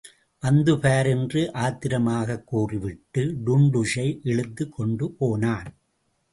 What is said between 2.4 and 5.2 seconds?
கூறிவிட்டு, டுன்டுஷை இழுத்துக் கொண்டு